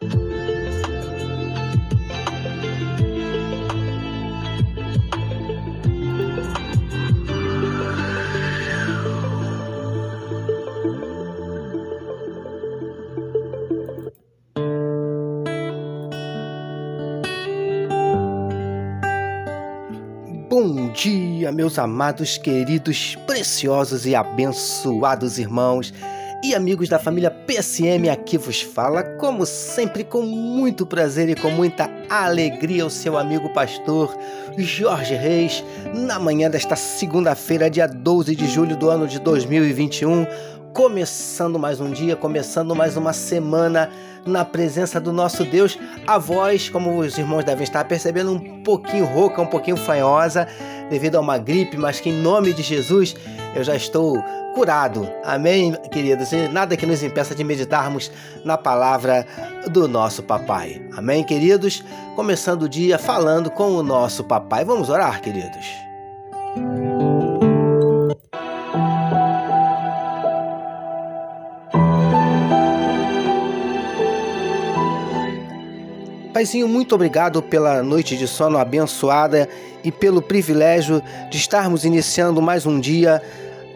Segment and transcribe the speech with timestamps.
[0.00, 0.08] Bom
[20.92, 25.92] dia, meus amados, queridos, preciosos e abençoados irmãos
[26.42, 28.08] e amigos da família PSM.
[28.10, 33.52] Aqui vos fala, como sempre, com muito prazer e com muita alegria, o seu amigo
[33.52, 34.16] pastor
[34.56, 40.26] Jorge Reis, na manhã desta segunda-feira, dia 12 de julho do ano de 2021
[40.72, 43.90] começando mais um dia, começando mais uma semana
[44.24, 45.76] na presença do nosso Deus.
[46.06, 50.46] A voz, como os irmãos devem estar percebendo, um pouquinho rouca, um pouquinho fanhosa,
[50.90, 53.14] devido a uma gripe, mas que em nome de Jesus
[53.54, 54.22] eu já estou
[54.54, 55.08] curado.
[55.24, 56.32] Amém, queridos?
[56.32, 58.10] E nada que nos impeça de meditarmos
[58.44, 59.26] na palavra
[59.70, 60.82] do nosso papai.
[60.96, 61.84] Amém, queridos?
[62.16, 64.64] Começando o dia falando com o nosso papai.
[64.64, 65.66] Vamos orar, queridos.
[76.38, 79.48] Paizinho, muito obrigado pela noite de sono abençoada
[79.82, 83.20] e pelo privilégio de estarmos iniciando mais um dia,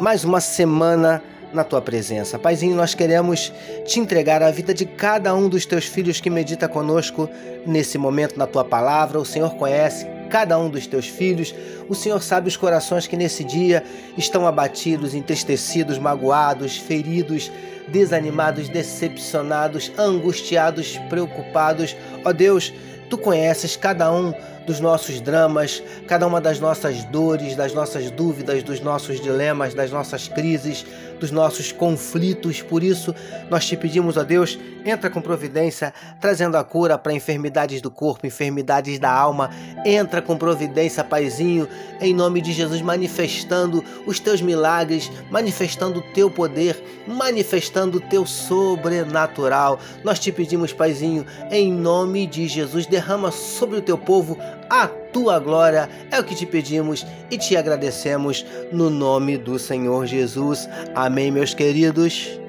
[0.00, 2.38] mais uma semana na tua presença.
[2.38, 3.52] Paizinho, nós queremos
[3.84, 7.28] te entregar a vida de cada um dos teus filhos que medita conosco
[7.66, 9.20] nesse momento na tua palavra.
[9.20, 11.54] O Senhor conhece cada um dos teus filhos.
[11.90, 13.84] O Senhor sabe os corações que nesse dia
[14.16, 17.52] estão abatidos, entristecidos, magoados, feridos,
[17.88, 21.96] desanimados, decepcionados, angustiados, preocupados.
[22.24, 22.72] Ó Deus,
[23.08, 24.32] tu conheces cada um
[24.66, 29.90] dos nossos dramas, cada uma das nossas dores, das nossas dúvidas, dos nossos dilemas, das
[29.90, 30.84] nossas crises,
[31.18, 32.60] dos nossos conflitos.
[32.62, 33.14] Por isso,
[33.48, 38.26] nós te pedimos, ó Deus, entra com providência, trazendo a cura para enfermidades do corpo,
[38.26, 39.50] enfermidades da alma.
[39.84, 41.68] Entra com providência, Paizinho,
[42.00, 48.26] em nome de Jesus, manifestando os teus milagres, manifestando o teu poder, manifestando o teu
[48.26, 49.78] sobrenatural.
[50.04, 54.38] Nós te pedimos, Paizinho, em nome de Jesus, derrama sobre o teu povo
[54.68, 55.88] a tua glória.
[56.10, 60.68] É o que te pedimos e te agradecemos no nome do Senhor Jesus.
[60.94, 62.40] Amém, meus queridos.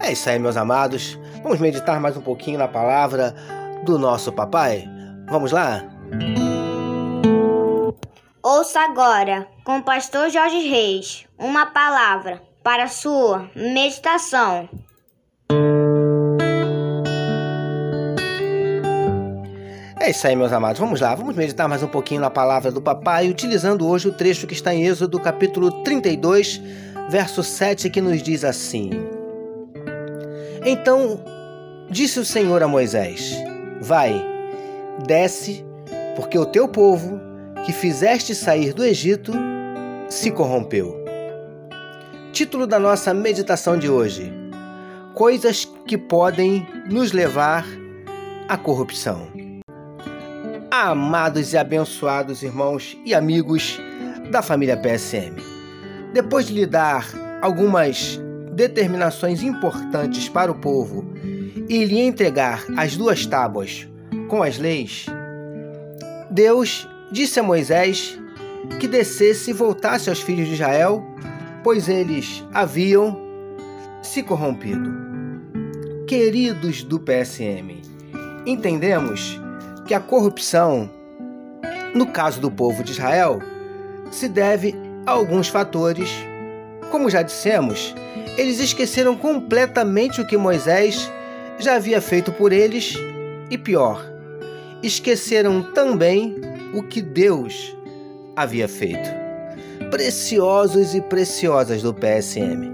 [0.00, 1.18] É isso aí, meus amados.
[1.42, 3.34] Vamos meditar mais um pouquinho na palavra
[3.84, 4.88] do nosso papai?
[5.28, 5.84] Vamos lá?
[8.48, 14.68] Ouça agora, com o pastor Jorge Reis, uma palavra para sua meditação.
[19.98, 20.78] É isso aí, meus amados.
[20.78, 24.46] Vamos lá, vamos meditar mais um pouquinho na palavra do papai, utilizando hoje o trecho
[24.46, 26.62] que está em Êxodo, capítulo 32,
[27.08, 28.90] verso 7, que nos diz assim:
[30.64, 31.20] Então
[31.90, 33.34] disse o Senhor a Moisés:
[33.80, 34.24] Vai,
[35.04, 35.66] desce,
[36.14, 37.26] porque o teu povo
[37.66, 39.32] que fizeste sair do Egito
[40.08, 41.04] se corrompeu.
[42.32, 44.32] Título da nossa meditação de hoje:
[45.14, 47.66] Coisas que podem nos levar
[48.48, 49.26] à corrupção.
[50.70, 53.80] Amados e abençoados irmãos e amigos
[54.30, 55.34] da família PSM,
[56.12, 57.08] depois de lhe dar
[57.42, 58.20] algumas
[58.52, 61.04] determinações importantes para o povo
[61.68, 63.88] e lhe entregar as duas tábuas
[64.28, 65.06] com as leis,
[66.30, 68.18] Deus disse a Moisés
[68.80, 71.04] que descesse e voltasse aos filhos de Israel,
[71.62, 73.18] pois eles haviam
[74.02, 74.94] se corrompido.
[76.06, 77.82] Queridos do PSM,
[78.46, 79.40] entendemos
[79.86, 80.90] que a corrupção,
[81.94, 83.40] no caso do povo de Israel,
[84.10, 84.74] se deve
[85.04, 86.10] a alguns fatores.
[86.90, 87.94] Como já dissemos,
[88.36, 91.10] eles esqueceram completamente o que Moisés
[91.58, 92.94] já havia feito por eles
[93.50, 94.04] e pior,
[94.82, 96.36] esqueceram também
[96.76, 97.74] o que Deus
[98.36, 99.08] havia feito.
[99.90, 102.70] Preciosos e preciosas do PSM.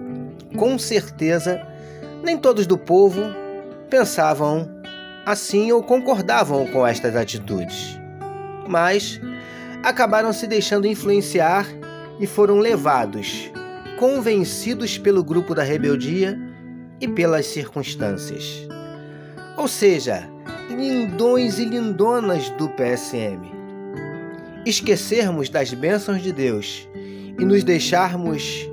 [0.56, 1.64] Com certeza,
[2.20, 3.22] nem todos do povo
[3.88, 4.69] pensavam
[5.25, 7.96] assim ou concordavam com estas atitudes.
[8.66, 9.20] Mas
[9.84, 11.64] acabaram se deixando influenciar
[12.19, 13.52] e foram levados,
[14.00, 16.37] convencidos pelo grupo da rebeldia
[17.00, 18.66] e pelas circunstâncias.
[19.56, 20.28] Ou seja,
[20.69, 23.62] lindões e lindonas do PSM
[24.64, 26.88] esquecermos das bênçãos de Deus
[27.38, 28.69] e nos deixarmos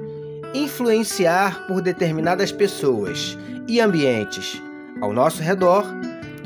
[0.54, 3.38] influenciar por determinadas pessoas
[3.68, 4.62] e ambientes
[5.02, 5.86] ao nosso redor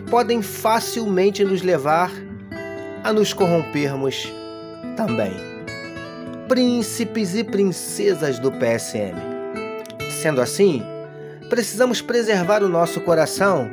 [0.09, 2.11] podem facilmente nos levar
[3.03, 4.31] a nos corrompermos
[4.95, 5.33] também.
[6.47, 9.15] príncipes e princesas do PSM.
[10.21, 10.83] Sendo assim,
[11.49, 13.69] precisamos preservar o nosso coração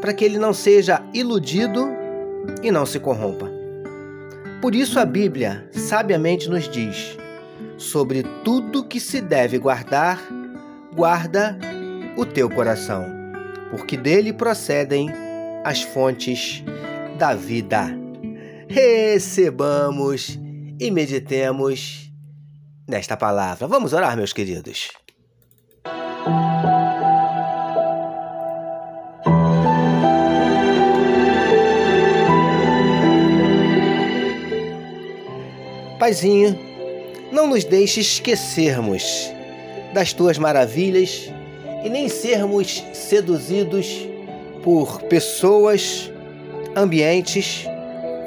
[0.00, 1.88] para que ele não seja iludido
[2.62, 3.47] e não se corrompa.
[4.60, 7.16] Por isso a Bíblia sabiamente nos diz:
[7.76, 10.20] sobre tudo que se deve guardar,
[10.94, 11.56] guarda
[12.16, 13.06] o teu coração,
[13.70, 15.10] porque dele procedem
[15.64, 16.62] as fontes
[17.18, 17.96] da vida.
[18.68, 20.38] Recebamos
[20.80, 22.12] e meditemos
[22.86, 23.66] nesta palavra.
[23.66, 24.90] Vamos orar, meus queridos.
[35.98, 36.58] Paizinho,
[37.32, 39.32] não nos deixe esquecermos
[39.92, 41.30] das tuas maravilhas
[41.84, 44.06] e nem sermos seduzidos
[44.62, 46.10] por pessoas,
[46.76, 47.64] ambientes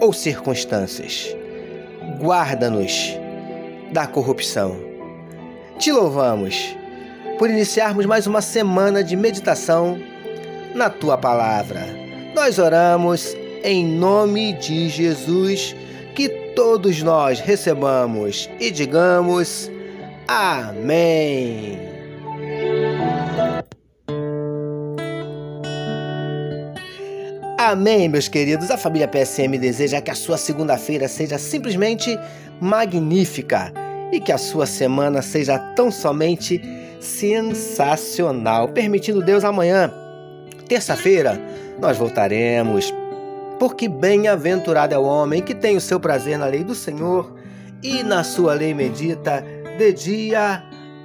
[0.01, 1.35] ou circunstâncias.
[2.19, 3.18] Guarda-nos
[3.91, 4.77] da corrupção.
[5.77, 6.75] Te louvamos
[7.39, 9.97] por iniciarmos mais uma semana de meditação
[10.75, 11.81] na tua palavra.
[12.35, 15.75] Nós oramos em nome de Jesus
[16.56, 19.69] todos nós recebamos e digamos
[20.27, 21.77] Amém.
[27.57, 28.71] Amém, meus queridos.
[28.71, 32.18] A família PSM deseja que a sua segunda-feira seja simplesmente
[32.59, 33.74] magnífica
[34.12, 36.62] e que a sua semana seja tão somente
[37.00, 38.69] sensacional.
[38.69, 39.94] Permitindo Deus, amanhã,
[40.68, 41.39] terça-feira,
[41.80, 42.94] nós voltaremos
[43.62, 47.31] porque bem-aventurado é o homem que tem o seu prazer na lei do Senhor
[47.84, 49.46] e na sua lei medita
[49.78, 50.63] de dia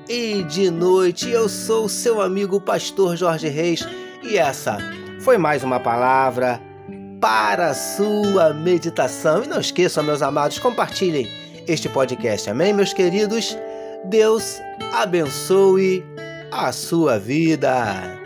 [0.09, 1.29] e de noite.
[1.29, 3.87] Eu sou o seu amigo pastor Jorge Reis
[4.23, 4.79] e essa
[5.21, 6.59] foi mais uma palavra
[7.21, 9.45] para a sua meditação.
[9.45, 11.29] E não esqueçam, meus amados, compartilhem
[11.69, 12.49] este podcast.
[12.49, 13.55] Amém, meus queridos?
[14.07, 14.63] Deus
[14.95, 16.03] abençoe
[16.51, 18.26] a sua vida.